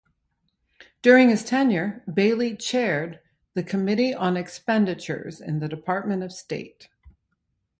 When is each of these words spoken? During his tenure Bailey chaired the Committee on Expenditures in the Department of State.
During 1.03 1.29
his 1.29 1.43
tenure 1.43 2.03
Bailey 2.11 2.57
chaired 2.57 3.19
the 3.53 3.61
Committee 3.61 4.15
on 4.15 4.35
Expenditures 4.35 5.39
in 5.39 5.59
the 5.59 5.67
Department 5.67 6.23
of 6.23 6.31
State. 6.31 6.89